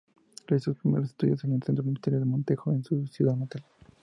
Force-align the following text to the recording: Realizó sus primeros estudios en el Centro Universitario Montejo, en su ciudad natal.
Realizó 0.47 0.71
sus 0.73 0.81
primeros 0.81 1.09
estudios 1.09 1.43
en 1.43 1.53
el 1.53 1.61
Centro 1.61 1.83
Universitario 1.83 2.25
Montejo, 2.25 2.71
en 2.73 2.83
su 2.83 3.05
ciudad 3.05 3.35
natal. 3.35 3.63